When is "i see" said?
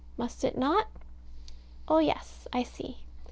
2.51-3.05